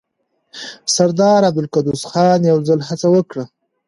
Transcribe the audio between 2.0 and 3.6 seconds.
خان يو ځل هڅه وکړه.